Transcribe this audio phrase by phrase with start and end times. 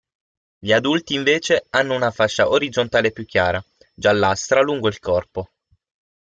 [0.57, 3.63] Gli adulti, invece, hanno una fascia orizzontale più chiara,
[3.93, 5.51] giallastra, lungo il corpo.